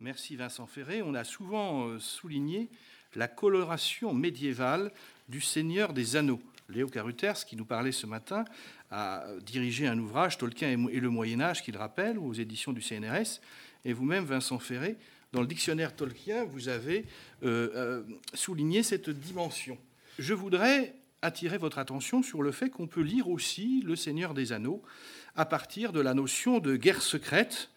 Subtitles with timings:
[0.00, 1.00] Merci Vincent Ferré.
[1.00, 2.68] On a souvent euh, souligné
[3.14, 4.92] la coloration médiévale
[5.30, 6.42] du Seigneur des Anneaux.
[6.68, 8.44] Léo Caruters, qui nous parlait ce matin,
[8.90, 13.40] a dirigé un ouvrage, Tolkien et le Moyen Âge, qu'il rappelle, aux éditions du CNRS.
[13.86, 14.96] Et vous-même, Vincent Ferré,
[15.32, 17.06] dans le dictionnaire Tolkien, vous avez
[17.42, 18.02] euh, euh,
[18.34, 19.78] souligné cette dimension.
[20.18, 24.52] Je voudrais attirer votre attention sur le fait qu'on peut lire aussi Le Seigneur des
[24.52, 24.82] Anneaux
[25.36, 27.70] à partir de la notion de guerre secrète,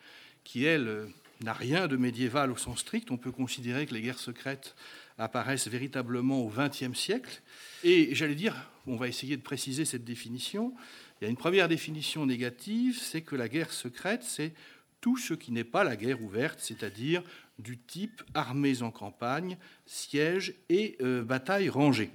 [0.43, 1.07] qui, elle,
[1.41, 3.11] n'a rien de médiéval au sens strict.
[3.11, 4.75] On peut considérer que les guerres secrètes
[5.17, 7.41] apparaissent véritablement au XXe siècle.
[7.83, 8.55] Et j'allais dire,
[8.87, 10.73] on va essayer de préciser cette définition.
[11.19, 14.53] Il y a une première définition négative, c'est que la guerre secrète, c'est
[15.01, 17.23] tout ce qui n'est pas la guerre ouverte, c'est-à-dire
[17.57, 22.11] du type armées en campagne, sièges et euh, batailles rangées.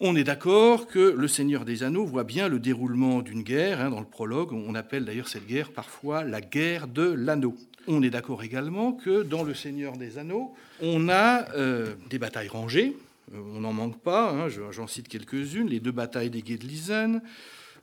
[0.00, 3.80] On est d'accord que le Seigneur des Anneaux voit bien le déroulement d'une guerre.
[3.80, 7.56] Hein, dans le prologue, on appelle d'ailleurs cette guerre parfois la guerre de l'anneau.
[7.90, 12.48] On est d'accord également que dans le Seigneur des Anneaux, on a euh, des batailles
[12.48, 12.94] rangées.
[13.32, 14.30] Euh, on n'en manque pas.
[14.30, 15.68] Hein, j'en cite quelques-unes.
[15.68, 17.20] Les deux batailles des Guets de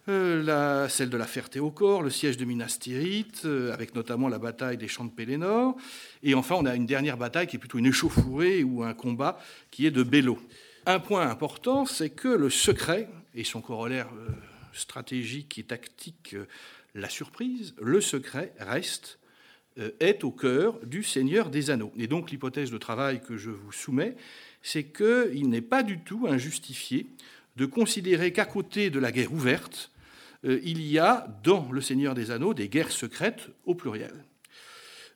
[0.07, 4.88] euh, celle de la Ferté-au-Corps, le siège de Minas Tirith, avec notamment la bataille des
[4.88, 5.75] champs de Pélénor.
[6.22, 9.39] Et enfin, on a une dernière bataille qui est plutôt une échauffourée ou un combat
[9.72, 10.38] qui est de Bello.
[10.85, 14.09] Un point important, c'est que le secret et son corollaire
[14.72, 16.35] stratégique et tactique,
[16.94, 19.17] la surprise, le secret reste,
[19.99, 21.91] est au cœur du Seigneur des Anneaux.
[21.97, 24.15] Et donc l'hypothèse de travail que je vous soumets,
[24.61, 27.07] c'est qu'il n'est pas du tout injustifié
[27.57, 29.91] de considérer qu'à côté de la guerre ouverte,
[30.43, 34.13] il y a dans le Seigneur des Anneaux des guerres secrètes au pluriel.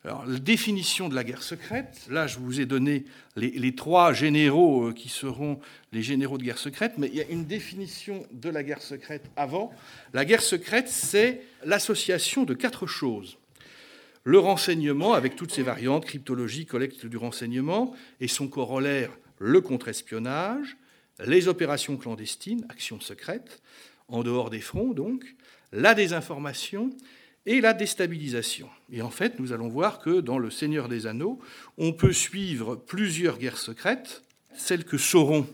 [0.06, 3.04] Alors, la définition de la guerre secrète, là je vous ai donné
[3.36, 5.60] les, trois généraux euh, qui seront
[5.92, 9.30] les généraux de guerre secrète, mais il y a une définition de la guerre secrète
[9.36, 9.74] avant.
[10.14, 13.39] La guerre secrète, c'est l'association de quatre choses.
[14.24, 20.78] Le renseignement, avec toutes ses variantes, cryptologie, collecte du renseignement, et son corollaire, le contre-espionnage,
[21.26, 23.62] les opérations clandestines, actions secrètes,
[24.08, 25.36] en dehors des fronts donc,
[25.72, 26.90] la désinformation
[27.46, 28.70] et la déstabilisation.
[28.92, 31.40] Et en fait, nous allons voir que dans Le Seigneur des Anneaux,
[31.78, 35.48] on peut suivre plusieurs guerres secrètes, celle que Sauron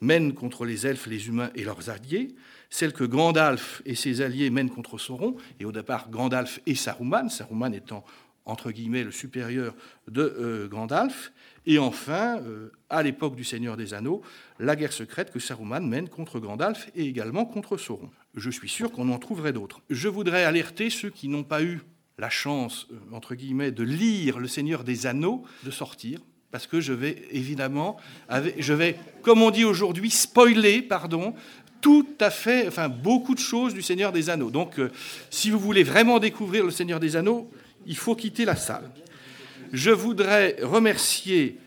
[0.00, 2.34] mène contre les elfes, les humains et leurs alliés,
[2.72, 7.28] celle que Gandalf et ses alliés mènent contre Sauron, et au départ Gandalf et Saruman,
[7.28, 8.02] Saruman étant
[8.46, 9.74] entre guillemets le supérieur
[10.08, 11.32] de euh, Gandalf,
[11.66, 14.22] et enfin, euh, à l'époque du Seigneur des Anneaux,
[14.58, 18.08] la guerre secrète que Saruman mène contre Gandalf et également contre Sauron.
[18.34, 19.82] Je suis sûr qu'on en trouverait d'autres.
[19.90, 21.82] Je voudrais alerter ceux qui n'ont pas eu
[22.16, 26.20] la chance, euh, entre guillemets, de lire Le Seigneur des Anneaux, de sortir,
[26.52, 27.96] parce que je vais évidemment,
[28.58, 31.34] je vais, comme on dit aujourd'hui, spoiler, pardon,
[31.82, 34.50] tout à fait, enfin beaucoup de choses du Seigneur des Anneaux.
[34.50, 34.90] Donc, euh,
[35.28, 37.50] si vous voulez vraiment découvrir le Seigneur des Anneaux,
[37.86, 38.88] il faut quitter la salle.
[39.72, 41.58] Je voudrais remercier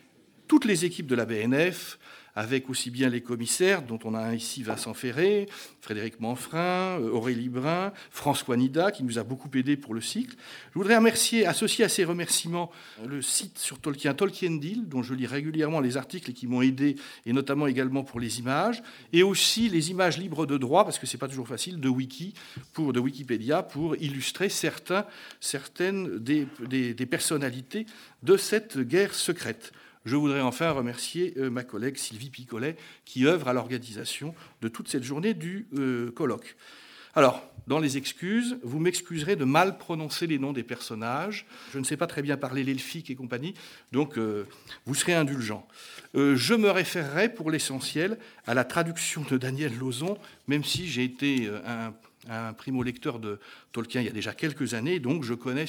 [0.48, 2.00] toutes les équipes de la BNF,
[2.36, 5.48] avec aussi bien les commissaires, dont on a ici Vincent Ferré,
[5.80, 10.36] Frédéric Manfrin, euh, Aurélie Brun, François Nida, qui nous a beaucoup aidé pour le cycle.
[10.74, 12.72] Je voudrais remercier, associer à ces remerciements
[13.08, 16.62] le site sur Tolkien, Tolkien Deal, dont je lis régulièrement les articles et qui m'ont
[16.62, 21.00] aidé, et notamment également pour les images, et aussi les images libres de droit, parce
[21.00, 22.34] que c'est pas toujours facile, de Wiki,
[22.74, 25.06] pour, Wikipédia, pour illustrer certaines
[26.20, 27.86] des personnalités
[28.24, 29.72] de cette guerre secrète.
[30.06, 34.88] Je voudrais enfin remercier euh, ma collègue Sylvie Picolet qui œuvre à l'organisation de toute
[34.88, 36.56] cette journée du euh, colloque.
[37.16, 41.48] Alors, dans les excuses, vous m'excuserez de mal prononcer les noms des personnages.
[41.74, 43.56] Je ne sais pas très bien parler l'elfique et compagnie,
[43.92, 44.46] donc euh,
[44.86, 45.68] vous serez indulgents.
[46.14, 51.50] je me référerai pour l'essentiel à la traduction de Daniel Lauzon, même si j'ai été
[51.66, 51.94] un,
[52.30, 53.40] un primo-lecteur de
[53.72, 55.66] Tolkien il y a déjà quelques années, donc je connais,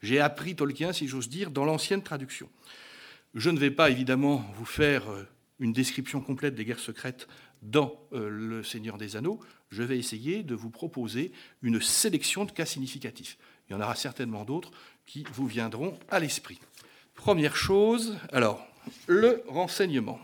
[0.00, 2.48] j'ai appris Tolkien, si j'ose dire, dans l'ancienne traduction.
[3.34, 5.26] Je ne vais pas évidemment vous faire euh,
[5.60, 7.28] une description complète des guerres secrètes
[7.62, 9.40] dans euh, Le Seigneur des Anneaux.
[9.70, 13.36] Je vais essayer de vous proposer une sélection de cas significatifs.
[13.68, 14.70] Il y en aura certainement d'autres
[15.06, 16.58] qui vous viendront à l'esprit.
[17.14, 18.66] Première chose, alors,
[19.06, 20.20] le renseignement.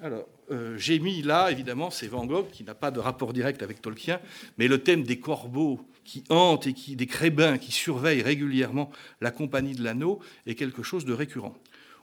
[0.00, 3.62] Alors, euh, j'ai mis là, évidemment, c'est Van Gogh, qui n'a pas de rapport direct
[3.62, 4.20] avec Tolkien,
[4.58, 8.90] mais le thème des corbeaux qui hantent et qui, des crébins qui surveillent régulièrement
[9.20, 11.54] la compagnie de l'anneau est quelque chose de récurrent.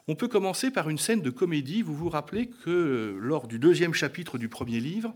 [0.08, 1.84] On peut commencer par une scène de comédie.
[1.84, 5.14] Vous vous rappelez que euh, lors du deuxième chapitre du premier livre,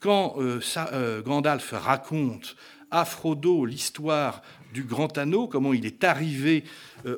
[0.00, 0.60] quand euh,
[0.92, 2.56] euh, Gandalf raconte
[2.90, 4.42] à Frodo l'histoire
[4.72, 6.64] du grand anneau, comment il est arrivé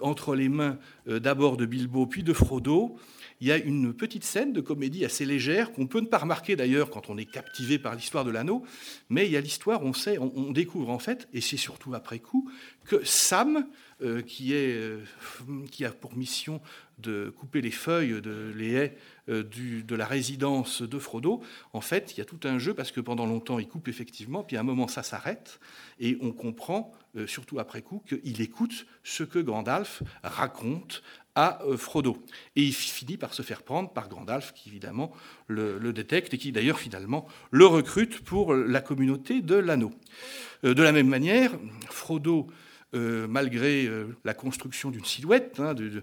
[0.02, 2.96] entre les mains d'abord de Bilbo puis de Frodo,
[3.40, 6.56] il y a une petite scène de comédie assez légère qu'on peut ne pas remarquer
[6.56, 8.64] d'ailleurs quand on est captivé par l'histoire de l'anneau,
[9.08, 12.18] mais il y a l'histoire, on sait, on, découvre en fait, et c'est surtout après
[12.18, 12.50] coup,
[12.84, 13.66] que Sam
[14.26, 14.80] qui, est,
[15.70, 16.60] qui a pour mission
[16.98, 18.96] de couper les feuilles, de, les haies
[19.28, 21.42] de la résidence de Frodo,
[21.72, 24.42] en fait, il y a tout un jeu parce que pendant longtemps, il coupe effectivement,
[24.42, 25.60] puis à un moment, ça s'arrête
[25.98, 26.92] et on comprend,
[27.26, 31.02] surtout après coup, qu'il écoute ce que Gandalf raconte
[31.34, 32.18] à euh, Frodo.
[32.56, 35.12] Et il finit par se faire prendre par Gandalf, qui évidemment
[35.46, 39.92] le, détecte et qui d'ailleurs finalement le recrute pour la communauté de l'anneau.
[40.64, 41.52] Euh, de la même manière,
[41.88, 42.46] Frodo,
[42.94, 43.88] euh, malgré
[44.24, 46.02] la construction d'une silhouette, hein, d'une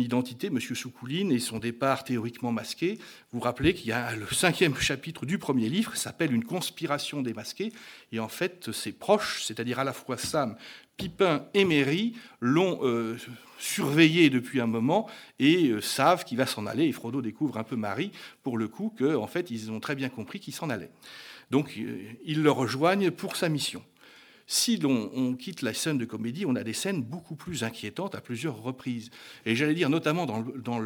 [0.00, 0.60] identité, M.
[0.60, 2.98] Soukouline, et son départ théoriquement masqué,
[3.32, 7.72] vous rappelez qu'il y a le cinquième chapitre du premier livre, s'appelle Une conspiration démasquée,
[8.12, 10.56] et en fait ses proches, c'est-à-dire à la fois Sam
[10.96, 13.16] Pipin et Merry l'ont euh,
[13.58, 15.08] surveillé depuis un moment
[15.38, 16.84] et euh, savent qu'il va s'en aller.
[16.84, 19.96] Et Frodo découvre un peu Marie, pour le coup, qu'en en fait, ils ont très
[19.96, 20.90] bien compris qu'il s'en allait.
[21.50, 23.82] Donc, euh, ils le rejoignent pour sa mission.
[24.46, 28.20] Si l'on quitte la scène de comédie, on a des scènes beaucoup plus inquiétantes à
[28.20, 29.10] plusieurs reprises.
[29.46, 30.80] Et j'allais dire, notamment dans,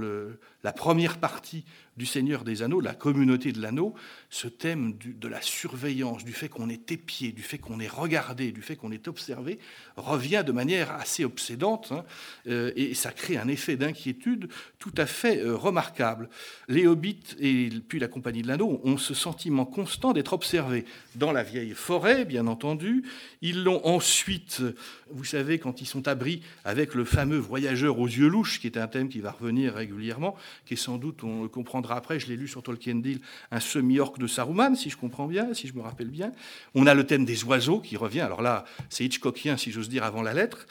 [0.62, 1.64] la première partie
[1.96, 3.94] du Seigneur des Anneaux, la communauté de l'anneau,
[4.30, 8.52] ce thème de la surveillance, du fait qu'on est épié, du fait qu'on est regardé,
[8.52, 9.58] du fait qu'on est observé,
[9.96, 12.04] revient de manière assez obsédante, hein,
[12.46, 16.28] euh, et ça crée un effet d'inquiétude tout à fait euh, remarquable.
[16.68, 20.84] Les hobbits et puis la compagnie de l'anneau ont ce sentiment constant d'être observés
[21.16, 23.04] dans la vieille forêt, bien entendu.
[23.52, 24.62] L'ont ensuite,
[25.10, 28.76] vous savez, quand ils sont abris avec le fameux voyageur aux yeux louches, qui est
[28.76, 30.36] un thème qui va revenir régulièrement,
[30.66, 33.60] qui est sans doute, on le comprendra après, je l'ai lu sur Tolkien Deal, un
[33.60, 36.32] semi-orc de Saruman, si je comprends bien, si je me rappelle bien.
[36.74, 40.04] On a le thème des oiseaux qui revient, alors là, c'est Hitchcockien, si j'ose dire,
[40.04, 40.66] avant la lettre.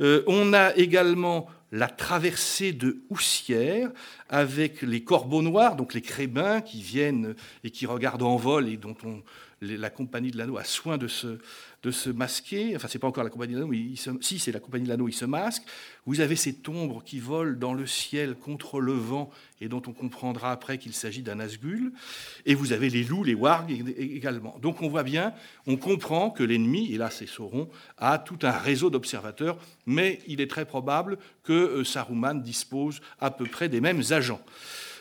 [0.00, 3.90] Euh, on a également la traversée de Houssière
[4.28, 7.34] avec les corbeaux noirs, donc les crébins qui viennent
[7.64, 9.22] et qui regardent en vol et dont on,
[9.62, 11.38] la compagnie de l'anneau a soin de se,
[11.82, 12.76] de se masquer.
[12.76, 13.74] Enfin, c'est pas encore la compagnie de l'anneau,
[14.20, 15.64] si c'est la compagnie de l'anneau, il se masque.
[16.06, 19.30] Vous avez cette ombre qui vole dans le ciel contre le vent
[19.60, 21.92] et dont on comprendra après qu'il s'agit d'un Asgul.
[22.46, 24.58] Et vous avez les loups, les wargs également.
[24.60, 25.34] Donc on voit bien,
[25.66, 27.68] on comprend que l'ennemi, et là c'est Sauron,
[27.98, 33.30] a tout un réseau d'observateurs, mais il est très probable que euh, Saruman dispose à
[33.30, 34.40] peu près des mêmes agents.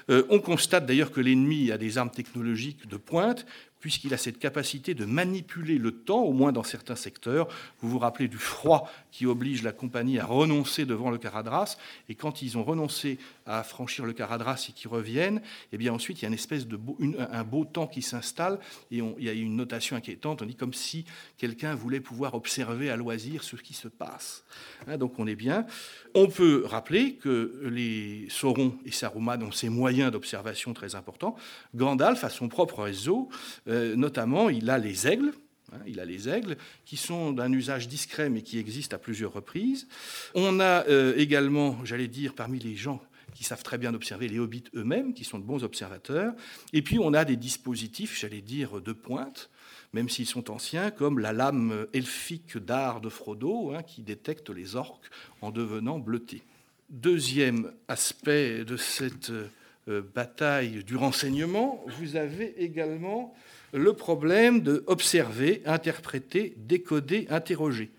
[0.09, 3.45] Euh, on constate d'ailleurs que l'ennemi a des armes technologiques de pointe,
[3.81, 7.47] puisqu'il a cette capacité de manipuler le temps, au moins dans certains secteurs.
[7.81, 12.15] Vous vous rappelez du froid qui oblige la compagnie à renoncer devant le Caradras, et
[12.15, 15.41] quand ils ont renoncé à franchir le Caradras et qu'ils reviennent,
[15.73, 18.59] eh bien ensuite il y a une espèce de beau, un beau temps qui s'installe,
[18.91, 21.05] et il y a une notation inquiétante, on dit comme si
[21.37, 24.43] quelqu'un voulait pouvoir observer à loisir ce qui se passe.
[24.87, 25.65] Hein, donc on est bien.
[26.13, 31.35] On peut rappeler que les Sauron et Saruman ont ces moyens d'observation très importants.
[31.75, 33.29] Gandalf a son propre réseau,
[33.71, 35.33] euh, notamment il a les aigles,
[35.71, 39.33] hein, il a les aigles, qui sont d'un usage discret, mais qui existent à plusieurs
[39.33, 39.87] reprises.
[40.35, 43.01] On a euh, également, j'allais dire, parmi les gens
[43.33, 46.33] qui savent très bien observer, les hobbits eux-mêmes, qui sont de bons observateurs.
[46.73, 49.49] Et puis, on a des dispositifs, j'allais dire, de pointe,
[49.93, 54.75] même s'ils sont anciens, comme la lame elfique d'art de Frodo, hein, qui détecte les
[54.75, 55.09] orques
[55.41, 56.43] en devenant bleutés.
[56.89, 59.47] Deuxième aspect de cette euh,
[59.87, 63.33] bataille du renseignement, vous avez également
[63.73, 67.91] le problème de observer, interpréter, décoder, interroger.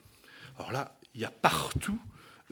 [0.59, 1.99] Alors là, il y a partout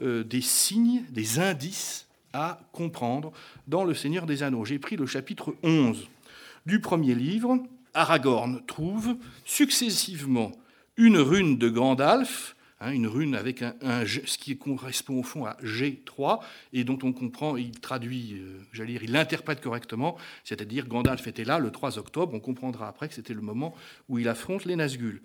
[0.01, 3.31] euh, des signes, des indices à comprendre
[3.67, 4.65] dans Le Seigneur des Anneaux.
[4.65, 6.07] J'ai pris le chapitre 11
[6.65, 7.57] du premier livre,
[7.93, 10.51] Aragorn trouve successivement
[10.95, 15.55] une rune de Gandalf, hein, une rune avec un, ce qui correspond au fond à
[15.63, 16.39] G3,
[16.73, 21.45] et dont on comprend, il traduit, euh, j'allais dire, il l'interprète correctement, c'est-à-dire Gandalf était
[21.45, 23.75] là le 3 octobre, on comprendra après que c'était le moment
[24.09, 25.21] où il affronte les Nazgûl.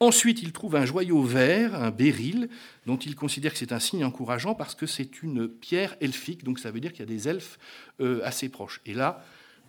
[0.00, 2.48] Ensuite, il trouve un joyau vert, un béryl,
[2.86, 6.60] dont il considère que c'est un signe encourageant parce que c'est une pierre elfique, donc
[6.60, 7.58] ça veut dire qu'il y a des elfes
[8.00, 8.80] euh, assez proches.
[8.86, 9.24] Et là,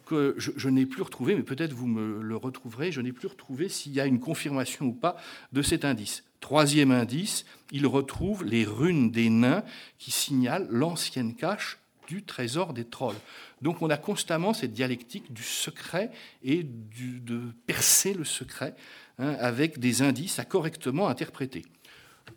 [0.09, 3.69] que je, n'ai plus retrouvé, mais peut-être vous me le retrouverez, je n'ai plus retrouvé
[3.69, 5.17] s'il y a une confirmation ou pas
[5.53, 6.23] de cet indice.
[6.39, 9.63] Troisième indice, il retrouve les runes des nains
[9.97, 13.15] qui signalent l'ancienne cache du trésor des trolls.
[13.61, 16.11] Donc on a constamment cette dialectique du secret
[16.43, 18.73] et de percer le secret
[19.19, 21.63] hein, avec des indices à correctement interpréter.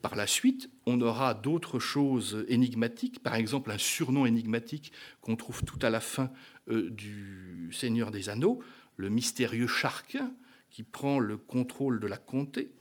[0.02, 5.62] Par la suite, on aura d'autres choses énigmatiques, par exemple un surnom énigmatique qu'on trouve
[5.64, 6.30] tout à la fin
[6.68, 8.60] euh, du Seigneur des Anneaux,
[8.96, 10.32] le mystérieux Charquin,
[10.72, 12.72] qui prend le contrôle de la comté,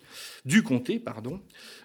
[0.45, 1.41] du comté, pardon.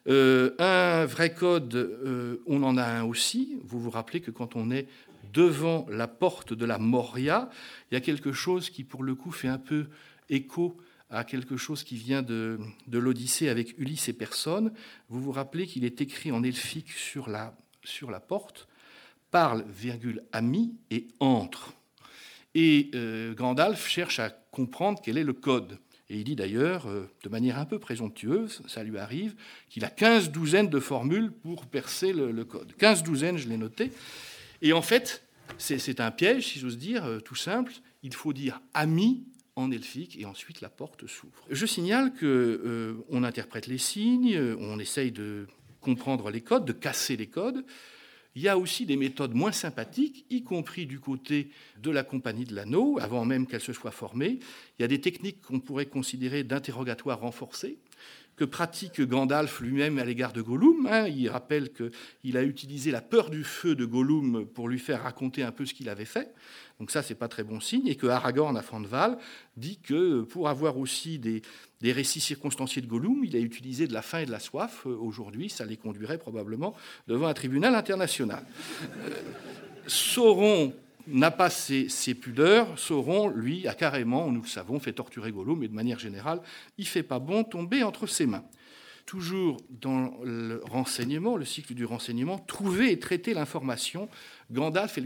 [0.06, 3.58] Euh, un vrai code, euh, on en a un aussi.
[3.64, 4.86] Vous vous rappelez que quand on est
[5.32, 7.50] devant la porte de la Moria,
[7.90, 9.86] il y a quelque chose qui, pour le coup, fait un peu
[10.30, 10.76] écho
[11.10, 12.58] à quelque chose qui vient de,
[12.90, 14.72] l'Odyssée avec Ulysse et personne.
[15.08, 18.68] Vous vous rappelez qu'il est écrit en elfique sur la, sur la porte
[19.30, 21.74] parle, virgule, ami et entre.
[22.54, 25.78] Et euh, Gandalf cherche à comprendre quel est le code.
[26.08, 29.34] Et il dit d'ailleurs, euh, de manière un peu présomptueuse, ça lui arrive,
[29.68, 32.74] qu'il a 15 douzaines de formules pour percer le, code.
[32.76, 33.90] 15 douzaines, je l'ai noté.
[34.62, 35.24] Et en fait,
[35.58, 37.72] c'est un piège, si j'ose dire, euh, tout simple.
[38.02, 39.24] Il faut dire ami
[39.56, 41.44] en elfique et ensuite la porte s'ouvre.
[41.50, 45.46] Je signale qu'on on interprète les signes, on essaye de
[45.80, 47.64] comprendre les codes, de casser les codes.
[48.36, 51.48] Il y a aussi des méthodes moins sympathiques, y compris du côté
[51.82, 54.40] de la compagnie de l'anneau, avant même qu'elle se soit formée.
[54.78, 57.78] Il y a des techniques qu'on pourrait considérer d'interrogatoire renforcé,
[58.36, 60.86] que pratique Gandalf lui-même à l'égard de Gollum.
[60.86, 61.08] Hein.
[61.08, 65.42] Il rappelle qu'il a utilisé la peur du feu de Gollum pour lui faire raconter
[65.42, 66.34] un peu ce qu'il avait fait.
[66.78, 67.86] Donc ça, c'est pas très bon signe.
[67.86, 69.16] Et que Aragorn à Fandval
[69.56, 71.42] dit que pour avoir aussi des,
[71.82, 74.82] récits circonstanciés de Gollum, il a utilisé de la faim et de la soif.
[74.86, 76.74] Euh, aujourd'hui, ça les conduirait probablement
[77.06, 78.44] devant un tribunal international.
[78.82, 79.10] Euh,
[79.86, 80.74] Sauron
[81.06, 82.78] n'a pas ses, pudeurs.
[82.78, 86.40] Sauron, lui, a carrément, nous le savons, fait torturer Gollum, mais de manière générale,
[86.78, 88.44] il fait pas bon tomber entre ses mains
[89.06, 94.08] toujours dans le renseignement, le cycle du renseignement, trouver et traiter l'information,
[94.50, 95.00] Gandalf et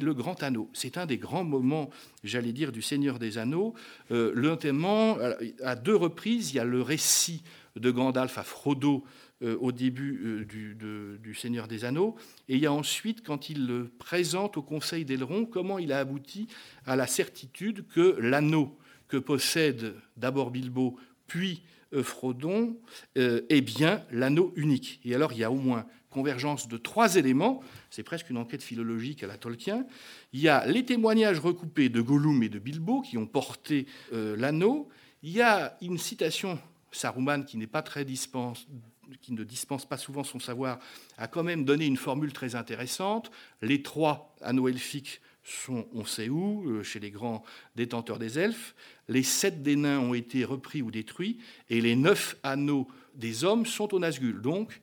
[0.00, 0.70] le grand anneau.
[0.72, 1.90] C'est un des grands moments,
[2.22, 3.74] j'allais dire, du Seigneur des Anneaux.
[4.12, 5.18] Euh, notamment,
[5.64, 7.42] à deux reprises, il y a le récit
[7.76, 9.04] de Gandalf à Frodo
[9.42, 12.16] au début euh, du, Seigneur des Anneaux,
[12.48, 15.98] et il y a ensuite, quand il le présente au Conseil d'Aileron, comment il a
[15.98, 16.46] abouti
[16.86, 21.62] à la certitude que l'anneau que possède d'abord Bilbo, puis
[22.02, 22.76] Frodon
[23.18, 25.00] euh, est bien l'anneau unique.
[25.04, 27.60] Et alors il y a au moins convergence de trois éléments,
[27.90, 29.84] c'est presque une enquête philologique à la Tolkien.
[30.32, 34.36] Il y a les témoignages recoupés de Gollum et de Bilbo qui ont porté euh,
[34.36, 34.88] l'anneau.
[35.22, 36.58] Il y a une citation
[36.92, 38.66] Saruman qui n'est pas très dispense,
[39.20, 40.78] qui ne dispense pas souvent son savoir,
[41.18, 43.30] a quand même donné une formule très intéressante.
[43.62, 47.44] Les trois anneaux elfiques sont, on sait où, euh, chez les grands
[47.76, 48.74] détenteurs des elfes.
[49.08, 53.66] Les sept des nains ont été repris ou détruits, et les neuf anneaux des hommes
[53.66, 54.40] sont au Nazgûl.
[54.40, 54.80] Donc,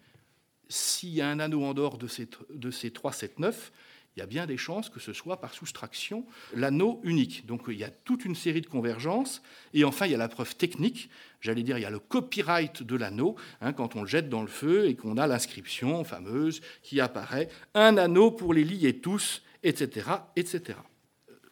[0.69, 3.71] s'il y a un anneau en dehors de ces, de ces 3, 7, 9,
[4.15, 7.45] il y a bien des chances que ce soit par soustraction l'anneau unique.
[7.45, 9.41] Donc il y a toute une série de convergences.
[9.73, 11.09] Et enfin, il y a la preuve technique.
[11.39, 14.41] J'allais dire, il y a le copyright de l'anneau, hein, quand on le jette dans
[14.41, 19.41] le feu et qu'on a l'inscription fameuse qui apparaît Un anneau pour les lier tous
[19.63, 20.79] etc., etc.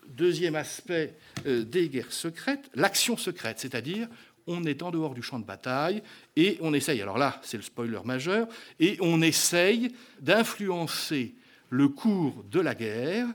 [0.08, 4.08] Deuxième aspect euh, des guerres secrètes, l'action secrète, c'est-à-dire
[4.48, 6.02] on est en dehors du champ de bataille
[6.36, 8.48] et on essaye, alors là c'est le spoiler majeur,
[8.80, 9.90] et on essaye
[10.20, 11.36] d'influencer
[11.70, 13.28] le cours de la guerre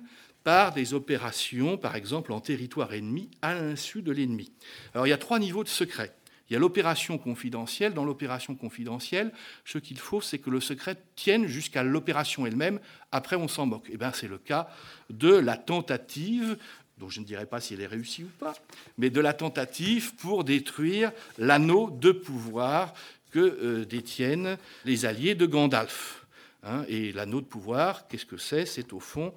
[0.42, 4.52] par des opérations, par exemple en territoire ennemi, à l'insu de l'ennemi.
[4.92, 6.14] Alors il y a trois niveaux de secret.
[6.50, 7.94] Il y a l'opération confidentielle.
[7.94, 9.32] Dans l'opération confidentielle,
[9.64, 12.80] ce qu'il faut, c'est que le secret tienne jusqu'à l'opération elle-même.
[13.12, 13.88] Après, on s'en moque.
[13.90, 14.68] Eh bien, c'est le cas
[15.08, 16.58] de la tentative
[16.98, 18.54] dont je ne dirais pas si elle est réussie ou pas,
[18.98, 22.94] mais de la tentative pour détruire l'anneau de pouvoir
[23.32, 26.23] que euh, détiennent les alliés de Gandalf.
[26.64, 26.84] Hein.
[26.88, 28.66] et l'anneau de pouvoir, qu'est-ce que c'est?
[28.66, 29.34] C'est au fond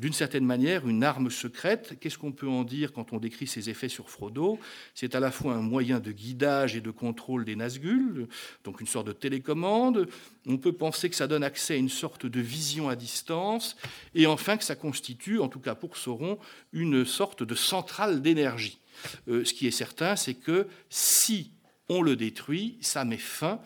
[0.00, 1.98] d'une certaine manière une arme secrète.
[2.00, 4.58] Qu'est-ce qu'on peut en dire quand on décrit ses effets sur Frodo?
[4.94, 8.26] C'est à la fois un moyen de guidage et de contrôle des Nazgûl,
[8.64, 10.08] donc une sorte de télécommande.
[10.46, 13.76] On peut penser que ça donne accès à une sorte de vision à distance,
[14.14, 16.38] et enfin que ça constitue, en tout cas pour Sauron,
[16.72, 18.80] une sorte de centrale d'énergie.
[19.28, 21.52] Euh, ce qui est certain, c'est que si
[21.90, 23.60] on le détruit, ça met fin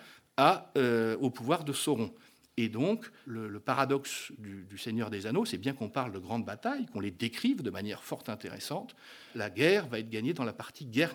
[0.77, 2.13] euh, au pouvoir de Sauron.
[2.57, 6.87] Et donc, le, paradoxe du, Seigneur des Anneaux, c'est bien qu'on parle de grandes batailles,
[6.87, 8.95] qu'on les décrive de manière fort intéressante.
[9.35, 11.15] La guerre va être gagnée dans la partie guerre,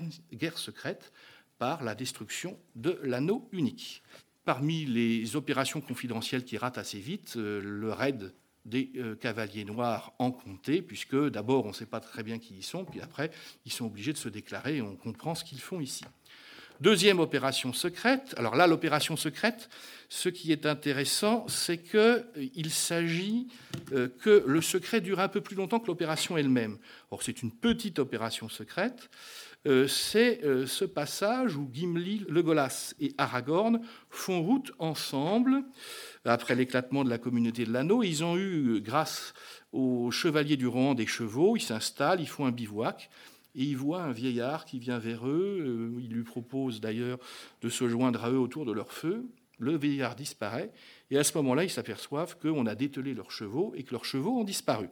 [0.56, 1.14] secrète
[1.58, 4.04] par la destruction de l'anneau unique.
[4.44, 8.34] Parmi les opérations confidentielles qui ratent assez vite, euh, le raid
[8.66, 12.56] des euh, cavaliers noirs en comté, puisque d'abord on ne sait pas très bien qui
[12.56, 13.32] ils sont, puis après
[13.66, 16.04] ils sont obligés de se déclarer et on comprend ce qu'ils font ici.
[16.82, 18.34] Deuxième opération secrète.
[18.38, 19.70] Alors là, l'opération secrète,
[20.08, 23.50] ce qui est intéressant, c'est qu'il euh, s'agit
[23.92, 26.78] euh, que le secret dure un peu plus longtemps que l'opération elle-même.
[27.12, 29.10] Or, c'est une petite opération secrète.
[29.68, 35.64] Euh, c'est ce passage où Gimli, Legolas et Aragorn font route ensemble
[36.24, 38.04] après l'éclatement de la communauté de l'anneau.
[38.04, 39.34] Ils ont eu, grâce
[39.74, 43.10] aux chevaliers du rang des chevaux, ils s'installent, ils font un bivouac
[43.56, 45.58] et ils voient un vieillard qui vient vers eux.
[45.60, 47.20] Euh, il lui propose d'ailleurs
[47.62, 49.26] de se joindre à eux autour de leur feu.
[49.58, 50.72] Le vieillard disparaît,
[51.12, 54.40] et à ce moment-là, ils s'aperçoivent qu'on a dételé leurs chevaux et que leurs chevaux
[54.40, 54.88] ont disparu,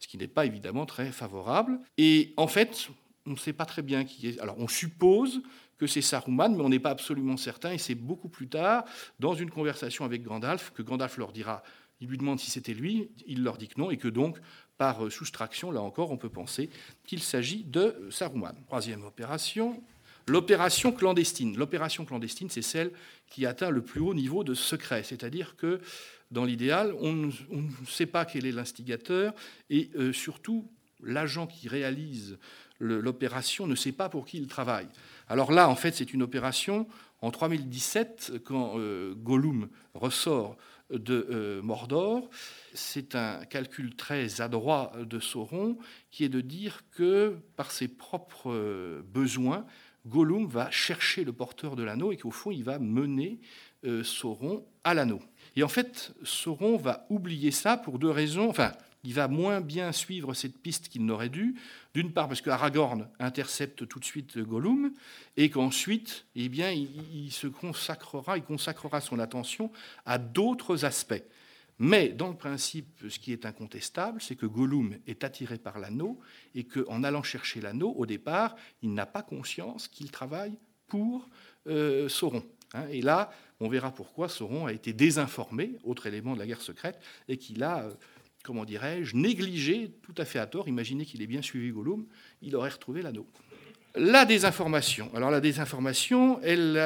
[0.00, 1.78] ce qui n'est pas évidemment très favorable.
[1.98, 2.88] Et en fait,
[3.26, 4.40] on ne sait pas très bien qui est.
[4.40, 5.40] Alors, on suppose
[5.78, 8.84] que c'est Saruman, mais on n'est pas absolument certain, et c'est beaucoup plus tard,
[9.20, 11.62] dans une conversation avec Gandalf, que Gandalf leur dira,
[12.00, 14.38] il lui demande si c'était lui, il leur dit que non, et que donc,
[14.78, 16.70] par euh, soustraction, là encore, on peut penser
[17.04, 18.54] qu'il s'agit de Saruman.
[18.66, 19.82] Troisième opération,
[20.26, 21.56] l'opération clandestine.
[21.56, 22.92] L'opération clandestine, c'est celle
[23.28, 25.80] qui atteint le plus haut niveau de secret, c'est-à-dire que
[26.30, 27.30] dans l'idéal, on, ne
[27.86, 29.34] sait pas quel est l'instigateur,
[29.70, 30.70] et euh, surtout,
[31.02, 32.38] l'agent qui réalise
[32.80, 34.86] l'opération ne sait pas pour qui il travaille.
[35.28, 36.86] Alors là, en fait, c'est une opération
[37.22, 40.56] en 3017, quand euh, Gollum ressort
[40.90, 42.28] de euh, Mordor.
[42.74, 45.78] C'est un calcul très adroit de Sauron
[46.10, 49.66] qui est de dire que par ses propres euh, besoins,
[50.06, 53.40] Gollum va chercher le porteur de l'anneau et qu'au fond, il va mener
[54.02, 55.20] Sauron à l'anneau.
[55.56, 58.48] Et en fait, Sauron va oublier ça pour deux raisons.
[58.48, 58.72] Enfin,
[59.04, 61.54] il va moins bien suivre cette piste qu'il n'aurait dû.
[61.94, 64.92] D'une part parce que Aragorn intercepte tout de suite Gollum,
[65.36, 69.70] et qu'ensuite, eh bien, il, se consacrera, il consacrera son attention
[70.04, 71.22] à d'autres aspects.
[71.80, 76.18] Mais dans le principe, ce qui est incontestable, c'est que Gollum est attiré par l'anneau
[76.56, 80.58] et qu'en allant chercher l'anneau, au départ, il n'a pas conscience qu'il travaille
[80.88, 81.28] pour
[81.68, 82.44] euh, Sauron.
[82.74, 82.86] Hein.
[82.90, 83.30] et là,
[83.60, 86.98] on verra pourquoi Sauron a été désinformé, autre élément de la guerre secrète,
[87.28, 87.90] et qu'il a euh,
[88.42, 90.68] comment dirais-je, négligé tout à fait à tort.
[90.68, 92.06] Imaginez qu'il ait bien suivi Gollum,
[92.40, 93.26] il aurait retrouvé l'anneau.
[93.94, 95.10] La désinformation.
[95.14, 96.78] Alors la désinformation, elle,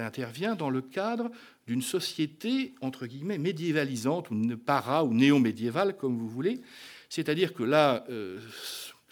[0.00, 1.30] intervient dans le cadre
[1.66, 6.60] d'une société, entre guillemets, médiévalisante, ou para ou néo-médiévale, comme vous voulez.
[7.08, 8.40] C'est-à-dire que là, euh,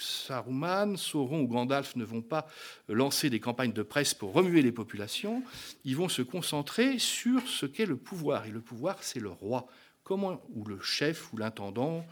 [0.01, 2.47] Saruman, Sauron ou Gandalf ne vont pas
[2.89, 5.43] lancer des campagnes de presse pour remuer les populations,
[5.85, 8.47] ils vont se concentrer sur ce qu'est le pouvoir.
[8.47, 9.67] Et le pouvoir, c'est le roi
[10.03, 12.05] comment, ou le chef ou l'intendant,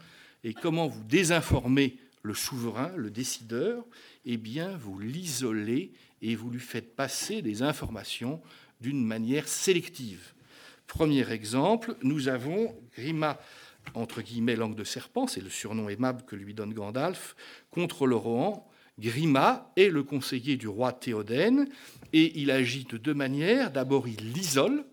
[0.43, 3.83] et comment vous désinformez le souverain, le décideur,
[4.25, 5.91] eh bien, vous l'isolez
[6.21, 8.41] et vous lui faites passer des informations
[8.81, 10.33] d'une manière sélective.
[10.87, 13.39] Premier exemple, nous avons Grima,
[13.93, 17.35] entre guillemets, langue de serpent, c'est le surnom aimable que lui donne Gandalf,
[17.71, 18.67] contre le Rohan.
[18.99, 21.69] Grima est le conseiller du roi Théoden
[22.11, 23.71] et il agit de deux manières.
[23.71, 24.85] D'abord, il l'isole,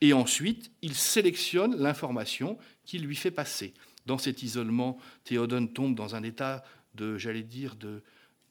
[0.00, 3.74] et ensuite il sélectionne l'information qu'il lui fait passer.
[4.06, 8.02] Dans cet isolement, Théodone tombe dans un état de, j'allais dire, de,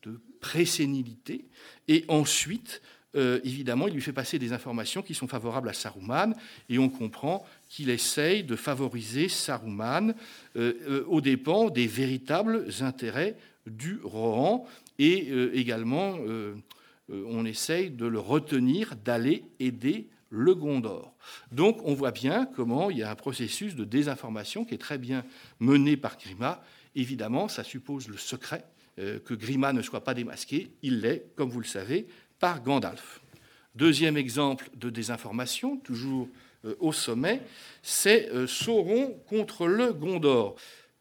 [0.04, 1.45] de présénilité,
[1.88, 2.82] et ensuite,
[3.15, 6.34] euh, évidemment, il lui fait passer des informations qui sont favorables à Saruman,
[6.69, 10.13] et on comprend qu'il essaye de favoriser Saruman
[10.56, 14.67] euh, euh, aux dépens des véritables intérêts du Rohan,
[14.98, 16.17] et également,
[17.08, 21.13] on essaye de le retenir d'aller aider le Gondor.
[21.54, 24.98] Donc on voit bien comment il y a un processus de désinformation qui est très
[24.98, 25.24] bien
[25.62, 26.62] mené par Grima.
[26.95, 28.65] Évidemment, ça suppose le secret,
[28.98, 30.72] que Grima ne soit pas démasqué.
[30.82, 32.08] Il l'est, comme vous le savez,
[32.39, 33.21] par Gandalf.
[33.75, 36.28] Deuxième exemple de désinformation, toujours
[36.65, 37.41] euh, au sommet,
[37.84, 40.56] c'est euh, Sauron contre le Gondor.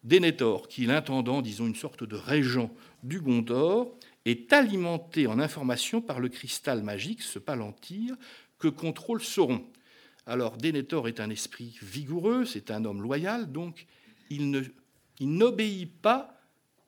[0.04, 2.70] Denethor, qui est l'intendant, disons une sorte de régent
[3.02, 8.14] du Gondor, est alimenté en information par le cristal magique, ce palantir,
[8.58, 9.64] que contrôle Sauron.
[10.26, 13.86] Alors Denethor est un esprit vigoureux, c'est un homme loyal, donc
[14.30, 14.70] il
[15.20, 16.38] n'obéit pas,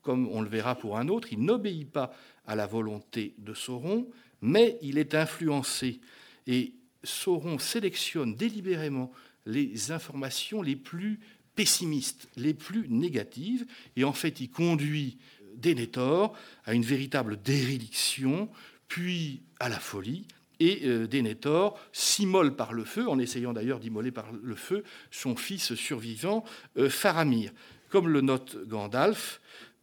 [0.03, 2.13] comme on le verra pour un autre, il n'obéit pas
[2.47, 4.09] à la volonté de Sauron,
[4.41, 6.01] mais il est influencé.
[6.47, 6.73] Et
[7.05, 9.13] Sauron sélectionne délibérément
[9.47, 11.21] les informations les plus
[11.55, 15.19] pessimistes, les plus négatives, et en fait il conduit
[15.57, 18.49] Denethor à une véritable déréliction,
[18.89, 20.27] puis à la folie,
[20.61, 25.35] et euh, Denethor s'immole par le feu, en essayant d'ailleurs d'immoler par le feu son
[25.35, 26.45] fils survivant,
[26.77, 27.51] euh, Faramir.
[27.89, 29.41] Comme le note Gandalf,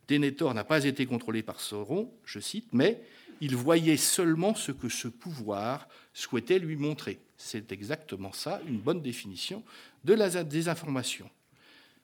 [0.08, 3.02] Denethor n'a pas été contrôlé par Sauron, je cite, mais
[3.42, 7.20] il voyait seulement ce que ce pouvoir souhaitait lui montrer.
[7.38, 9.64] C'est exactement ça, une bonne définition
[10.04, 11.30] de la désinformation.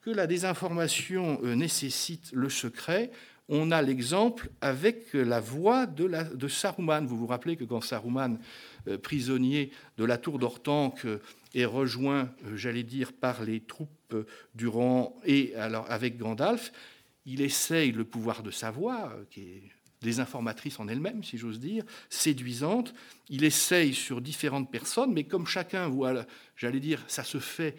[0.02, 3.12] Que la désinformation euh, nécessite le secret,
[3.50, 7.06] on a l'exemple avec la voix de, Saruman.
[7.06, 8.38] Vous vous rappelez que quand Saruman,
[8.88, 11.22] euh, prisonnier de la tour d'Ortanque, euh,
[11.56, 14.16] est rejoint, j'allais dire, par les troupes
[14.56, 16.72] du rang et alors avec Gandalf,
[17.26, 19.64] il essaye le pouvoir de sa voix, qui est
[20.02, 22.94] désinformatrice en elle-même, si j'ose dire, séduisante.
[23.30, 26.26] Il essaye sur différentes personnes, mais comme chacun voit,
[26.58, 27.76] j'allais dire, ça se fait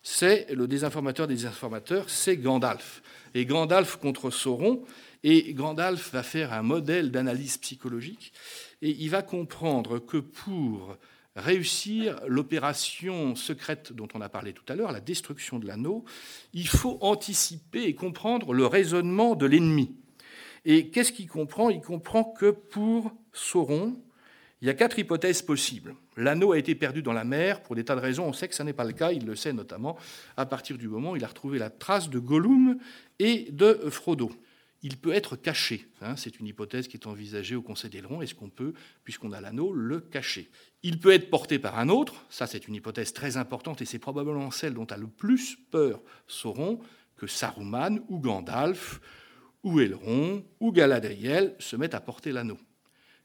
[0.01, 3.01] c'est le désinformateur des désinformateurs, c'est Gandalf.
[3.33, 4.83] Et Gandalf contre Sauron,
[5.23, 8.33] et Gandalf va faire un modèle d'analyse psychologique
[8.81, 10.97] et il va comprendre que pour
[11.35, 16.05] réussir l'opération secrète dont on a parlé tout à l'heure, la destruction de l'anneau,
[16.53, 19.95] il faut anticiper et comprendre le raisonnement de l'ennemi.
[20.65, 21.69] Et qu'est-ce qu'il comprend?
[21.69, 24.01] Il comprend que pour Sauron,
[24.61, 25.95] il y a quatre hypothèses possibles.
[26.17, 28.25] L'anneau a été perdu dans la mer pour des tas de raisons.
[28.25, 29.13] On sait que ce n'est pas le cas.
[29.13, 29.97] Il le sait notamment
[30.35, 32.77] à partir du moment où il a retrouvé la trace de Gollum
[33.19, 34.31] et de Frodo
[34.81, 35.87] il peut être caché.
[36.01, 38.21] Hein, c'est une hypothèse qui est envisagée au Conseil d'Aileron.
[38.21, 40.49] Est-ce qu'on peut, puisqu'on a l'anneau, le cacher?
[40.83, 42.25] Il peut être porté par un autre.
[42.29, 46.01] Ça, c'est une hypothèse très importante et c'est probablement celle dont a le plus peur
[46.27, 46.79] Sauron
[47.17, 49.01] que Saruman ou Gandalf
[49.63, 52.57] ou Elrond ou Galadriel se mettent à porter l'anneau.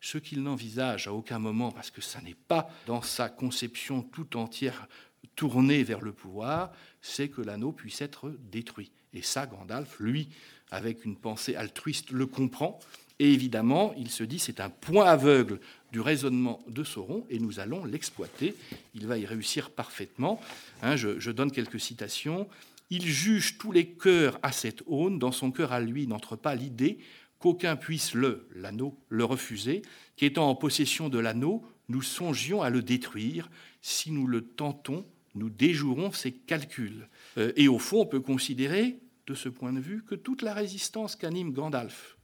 [0.00, 4.36] Ce qu'il n'envisage à aucun moment, parce que ça n'est pas dans sa conception tout
[4.36, 4.88] entière
[5.36, 8.92] tournée vers le pouvoir, c'est que l'anneau puisse être détruit.
[9.12, 10.28] Et ça, Gandalf, lui,
[10.74, 12.78] avec une pensée altruiste, le comprend.
[13.20, 15.60] Et évidemment, il se dit c'est un point aveugle
[15.92, 18.54] du raisonnement de Sauron et nous allons l'exploiter.
[18.94, 20.40] Il va y réussir parfaitement.
[20.82, 22.48] Hein, je, donne quelques citations.
[22.90, 25.20] Il juge tous les cœurs à cette aune.
[25.20, 26.98] Dans son cœur à lui n'entre pas l'idée
[27.38, 29.82] qu'aucun puisse le, l'anneau, le refuser,
[30.16, 33.48] qu'étant en possession de l'anneau, nous songions à le détruire.
[33.80, 37.06] Si nous le tentons, nous déjouerons ses calculs.
[37.38, 40.54] Euh, et au fond, on peut considérer de ce point de vue que toute la
[40.54, 42.16] résistance qu'anime Gandalf,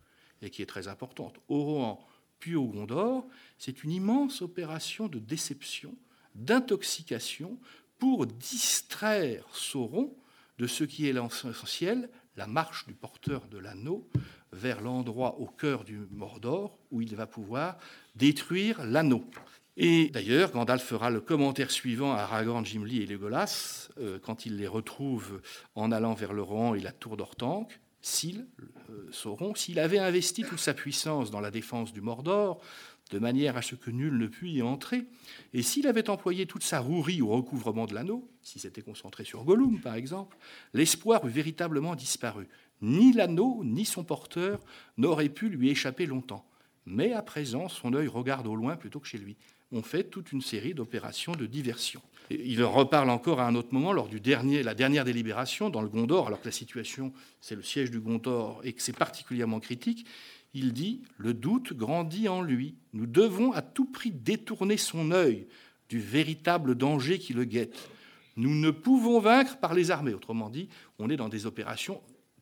[0.42, 2.06] et qui est très importante, au Rohan
[2.38, 3.26] puis au Gondor,
[3.58, 5.94] c'est une immense opération de déception,
[6.34, 7.58] d'intoxication,
[7.98, 10.16] pour distraire Sauron
[10.58, 14.08] de ce qui est l'essentiel, la marche du porteur de l'anneau
[14.52, 17.76] vers l'endroit au cœur du Mordor où il va pouvoir
[18.16, 19.24] détruire l'anneau.
[19.76, 24.56] Et d'ailleurs, Gandalf fera le commentaire suivant à Aragorn, Gimli et Legolas euh, quand il
[24.56, 25.40] les retrouve
[25.74, 27.80] en allant vers le Rohan et la tour d'Ortanque.
[28.02, 28.46] S'il,
[28.90, 32.60] euh, s'il avait investi toute sa puissance dans la défense du Mordor,
[33.10, 35.04] de manière à ce que nul ne pût y entrer,
[35.52, 39.44] et s'il avait employé toute sa rouerie au recouvrement de l'anneau, si c'était concentré sur
[39.44, 40.36] Gollum par exemple,
[40.72, 42.48] l'espoir eût véritablement disparu.
[42.80, 44.60] Ni l'anneau, ni son porteur
[44.96, 46.46] n'auraient pu lui échapper longtemps.
[46.86, 49.36] Mais à présent, son œil regarde au loin plutôt que chez lui
[49.72, 52.02] ont fait toute une série d'opérations de diversion.
[52.30, 55.82] il en reparle encore à un autre moment, lors du dernier, la dernière délibération dans
[55.82, 59.60] le Gondor, alors que la situation, c'est le siège du Gondor et que c'est particulièrement
[59.60, 60.06] critique.
[60.52, 62.74] Il dit Le doute grandit en lui.
[62.92, 65.46] Nous devons à tout prix détourner son œil
[65.88, 67.88] du véritable danger qui le guette.
[68.36, 70.14] Nous ne pouvons vaincre par les armées.
[70.14, 72.00] Autrement dit, on est dans des opérations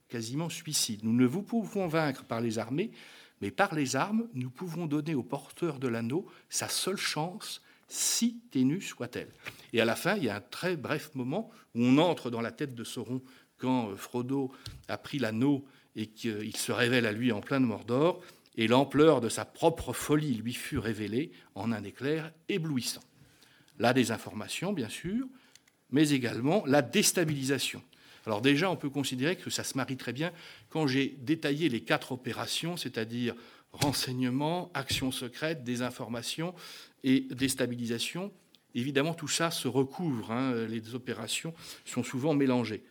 [0.09, 1.05] quasiment suicides.
[1.05, 2.91] Nous ne vous pouvons vaincre par les armées,
[3.41, 8.41] mais par les armes, nous pouvons donner au porteur de l'anneau sa seule chance, si
[8.51, 9.33] ténue soit-elle.
[9.73, 12.41] Et à la fin, il y a un très bref moment où on entre dans
[12.41, 13.23] la tête de Sauron
[13.59, 14.53] quand euh, Frodo
[14.89, 15.65] a pris l'anneau
[15.97, 18.23] et qu'il se révèle à lui en plein de Mordor,
[18.57, 23.03] et l'ampleur de sa propre folie lui fut révélée en un éclair éblouissant.
[23.79, 25.27] La désinformation, bien sûr,
[25.91, 27.83] mais également la déstabilisation.
[28.29, 30.33] Alors déjà, on peut considérer que ça se marie très bien
[30.69, 33.35] quand j'ai détaillé les quatre opérations, c'est-à-dire
[33.73, 36.55] renseignement, action secrète, désinformation
[37.05, 38.31] et déstabilisation.
[38.75, 41.55] Évidemment, tout ça se recouvre, hein, les opérations
[41.87, 42.83] sont souvent mélangées.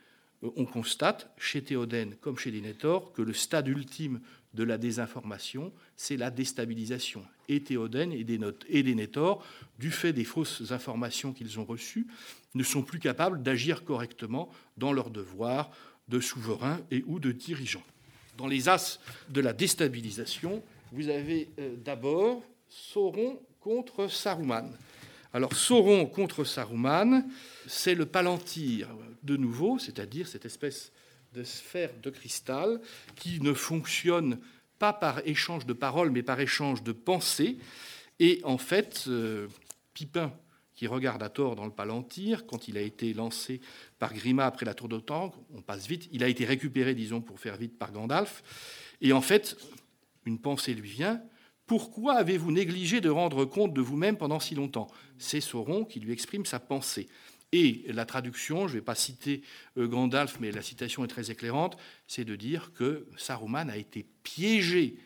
[0.43, 4.21] Euh, on constate, chez Théoden comme chez Denethor, que le stade ultime
[4.53, 7.23] de la désinformation, c'est la déstabilisation.
[7.49, 8.23] Et Théoden et
[9.79, 12.07] du fait des fausses informations qu'ils ont reçues,
[12.55, 15.71] ne sont plus capables d'agir correctement dans leur devoir
[16.07, 17.83] de souverain et ou de dirigeant.
[18.37, 24.71] Dans les as de la déstabilisation, vous avez euh, d'abord Sauron contre Saruman.
[25.33, 27.23] Alors Sauron contre Saruman,
[27.67, 28.89] c'est le palantir
[29.23, 30.91] de nouveau, c'est-à-dire cette espèce
[31.43, 32.81] de de cristal
[33.15, 34.39] qui ne fonctionne
[34.79, 37.57] pas par échange de paroles, mais par échange de pensées,
[38.19, 39.47] Et en fait, euh,
[39.93, 40.33] Pipin,
[40.73, 43.61] qui regarde à tort dans le Palantir, quand il a été lancé
[43.99, 47.39] par Grima après la tour d'Otang, on passe vite, il a été récupéré, disons, pour
[47.39, 48.43] faire vite, par Gandalf.
[49.01, 49.57] Et en fait,
[50.25, 51.21] une pensée lui vient.
[51.65, 54.87] Pourquoi avez-vous négligé de rendre compte de vous-même pendant si longtemps?
[55.17, 57.07] C'est Sauron qui lui exprime sa pensée.
[57.53, 59.41] Et la traduction, je ne vais pas citer
[59.77, 64.05] euh, Gandalf, mais la citation est très éclairante, c'est de dire que Saruman a été
[64.23, 64.97] piégé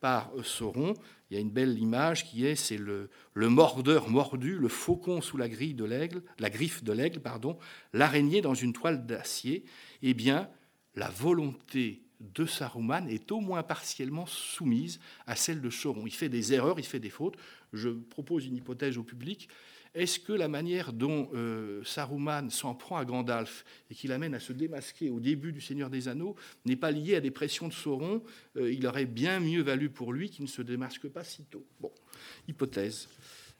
[0.00, 0.92] par euh, Sauron.
[1.30, 5.38] Il y a une belle image qui est, c'est le, mordeur mordu, le faucon sous
[5.38, 7.58] la grille de l'aigle, la griffe de l'aigle, pardon,
[7.94, 9.64] l'araignée dans une toile d'acier.
[10.02, 10.50] Eh bien,
[10.94, 16.06] la volonté de Saruman est au moins partiellement soumise à celle de Sauron.
[16.06, 17.36] Il fait des erreurs, il fait des fautes.
[17.72, 19.48] Je propose une hypothèse au public.
[19.96, 24.40] Est-ce que la manière dont euh, Saruman s'en prend à Gandalf et qui l'amène à
[24.40, 27.72] se démasquer au début du Seigneur des Anneaux n'est pas liée à des pressions de
[27.72, 28.22] Sauron
[28.58, 31.64] euh, Il aurait bien mieux valu pour lui qu'il ne se démasque pas si tôt.
[31.80, 31.90] Bon,
[32.46, 33.08] hypothèse.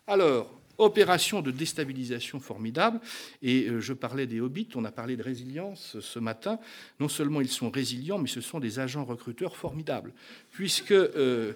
[0.06, 3.00] Alors, Opération de déstabilisation formidable.
[3.42, 6.58] Et euh, je parlais des hobbits, on a parlé de résilience ce matin.
[7.00, 10.12] Non seulement ils sont résilients, mais ce sont des agents recruteurs formidables.
[10.52, 11.54] Puisque, euh,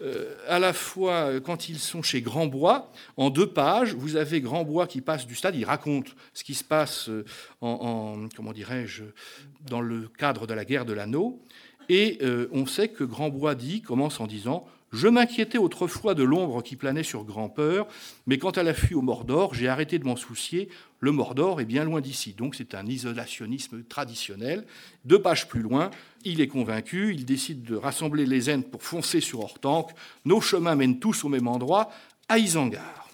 [0.00, 4.86] euh, à la fois, quand ils sont chez Grandbois, en deux pages, vous avez Grandbois
[4.86, 7.10] qui passe du stade, il raconte ce qui se passe
[7.60, 9.04] en, comment dirais-je,
[9.66, 11.40] dans le cadre de la guerre de l'anneau.
[11.88, 12.18] Et
[12.52, 17.02] on sait que Grandbois dit, commence en disant je m'inquiétais autrefois de l'ombre qui planait
[17.02, 17.88] sur Grand-Peur,
[18.26, 20.68] mais quand elle a fui au Mordor, j'ai arrêté de m'en soucier.
[21.00, 22.34] Le Mordor est bien loin d'ici.
[22.34, 24.66] Donc c'est un isolationnisme traditionnel.
[25.06, 25.90] Deux pages plus loin,
[26.24, 29.90] il est convaincu, il décide de rassembler les Ents pour foncer sur Hortank.
[30.26, 31.90] Nos chemins mènent tous au même endroit,
[32.28, 33.08] à Isengard.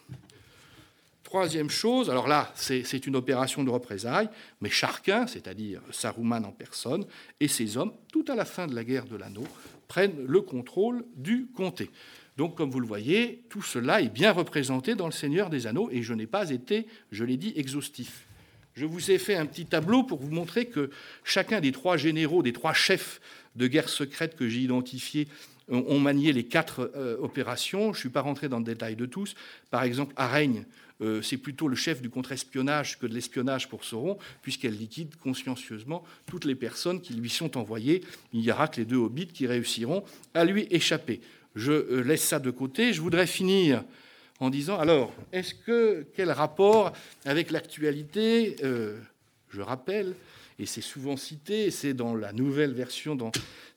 [1.22, 4.30] Troisième chose, alors là, c'est une opération de représailles,
[4.62, 7.04] mais Charquin, c'est-à-dire Saruman en personne,
[7.38, 9.44] et ses hommes, tout à la fin de la guerre de l'anneau,
[9.88, 11.90] prennent le contrôle du comté.
[12.36, 15.88] Donc, comme vous le voyez, tout cela est bien représenté dans le Seigneur des Anneaux,
[15.90, 18.26] et je n'ai pas été, je l'ai dit, exhaustif.
[18.74, 20.90] Je vous ai fait un petit tableau pour vous montrer que
[21.24, 23.20] chacun des trois généraux, des trois chefs
[23.56, 25.26] de guerre secrète que j'ai identifiés,
[25.68, 27.92] ont manié les quatre euh, opérations.
[27.92, 29.34] Je ne suis pas rentré dans le détail de tous.
[29.70, 30.64] Par exemple, Araigne,
[31.00, 36.04] euh, c'est plutôt le chef du contre-espionnage que de l'espionnage pour Sauron, puisqu'elle liquide consciencieusement
[36.26, 38.02] toutes les personnes qui lui sont envoyées.
[38.32, 41.20] Il n'y aura que les deux hobbits qui réussiront à lui échapper.
[41.54, 42.92] Je euh, laisse ça de côté.
[42.92, 43.84] Je voudrais finir
[44.40, 46.92] en disant alors, est-ce que quel rapport
[47.24, 48.56] avec l'actualité?
[49.50, 50.14] Je rappelle
[50.58, 53.16] et c'est souvent cité, c'est dans la nouvelle version,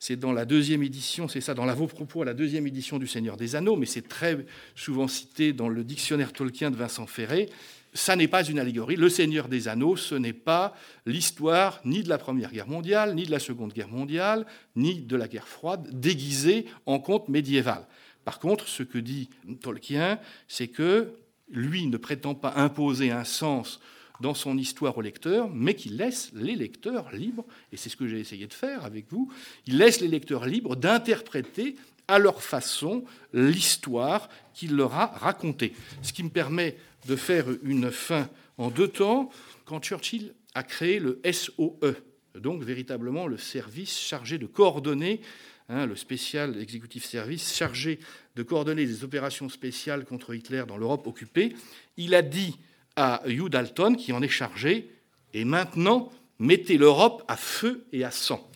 [0.00, 2.98] c'est dans la deuxième édition, c'est ça, dans la vos propos à la deuxième édition
[2.98, 7.06] du Seigneur des Anneaux, mais c'est très souvent cité dans le dictionnaire Tolkien de Vincent
[7.06, 7.48] Ferré.
[7.94, 8.96] Ça n'est pas une allégorie.
[8.96, 10.74] Le Seigneur des Anneaux, ce n'est pas
[11.06, 15.16] l'histoire ni de la Première Guerre mondiale, ni de la Seconde Guerre mondiale, ni de
[15.16, 17.86] la guerre froide, déguisée en conte médiéval.
[18.24, 19.28] Par contre, ce que dit
[19.60, 20.18] Tolkien,
[20.48, 21.12] c'est que
[21.50, 23.78] lui ne prétend pas imposer un sens
[24.22, 28.06] dans son histoire au lecteur, mais qui laisse les lecteurs libres, et c'est ce que
[28.06, 29.30] j'ai essayé de faire avec vous,
[29.66, 31.76] il laisse les lecteurs libres d'interpréter
[32.08, 33.04] à leur façon
[33.34, 35.74] l'histoire qu'il leur a racontée.
[36.02, 39.28] Ce qui me permet de faire une fin en deux temps,
[39.64, 41.96] quand Churchill a créé le SOE,
[42.38, 45.20] donc véritablement le service chargé de coordonner,
[45.68, 47.98] hein, le spécial executive service chargé
[48.36, 51.54] de coordonner les opérations spéciales contre Hitler dans l'Europe occupée,
[51.96, 52.56] il a dit
[52.96, 54.90] à Hugh Dalton, qui en est chargé,
[55.34, 58.50] et maintenant, mettez l'Europe à feu et à sang.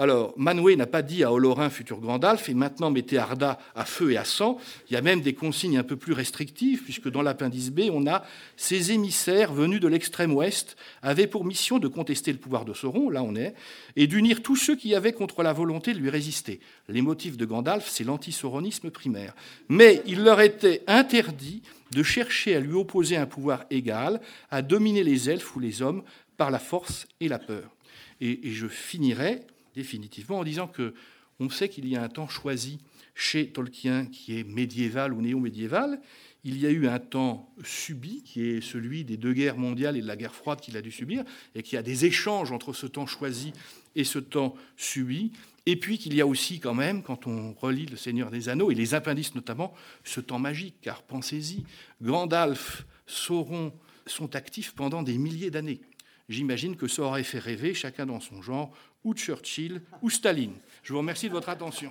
[0.00, 4.12] Alors, Manwë n'a pas dit à Olorin, futur Gandalf, et maintenant mettez Arda à feu
[4.12, 4.56] et à sang.
[4.88, 8.06] Il y a même des consignes un peu plus restrictives, puisque dans l'appendice B, on
[8.06, 8.24] a
[8.56, 13.10] ces émissaires venus de l'extrême ouest avaient pour mission de contester le pouvoir de Sauron,
[13.10, 13.54] là on est,
[13.96, 16.60] et d'unir tous ceux qui avaient contre la volonté de lui résister.
[16.88, 19.34] Les motifs de Gandalf, c'est l'antisauronisme primaire.
[19.68, 24.20] Mais il leur était interdit de chercher à lui opposer un pouvoir égal,
[24.52, 26.04] à dominer les elfes ou les hommes
[26.36, 27.74] par la force et la peur.
[28.20, 29.40] Et, et je finirai
[29.78, 30.92] définitivement en disant que
[31.40, 32.80] on sait qu'il y a un temps choisi
[33.14, 36.00] chez Tolkien qui est médiéval ou néo-médiéval.
[36.42, 40.00] Il y a eu un temps subi, qui est celui des deux guerres mondiales et
[40.00, 42.72] de la guerre froide qu'il a dû subir, et qu'il y a des échanges entre
[42.72, 43.52] ce temps choisi
[43.94, 45.30] et ce temps subi.
[45.66, 48.72] Et puis qu'il y a aussi quand même, quand on relit Le Seigneur des Anneaux,
[48.72, 51.64] et les appendices notamment, ce temps magique, car pensez-y,
[52.02, 53.72] Gandalf, Sauron
[54.06, 55.80] sont actifs pendant des milliers d'années.
[56.28, 58.74] J'imagine que ça aurait fait rêver, chacun dans son genre,
[59.08, 60.58] ou Churchill ou Staline.
[60.82, 61.90] Je vous remercie de votre attention.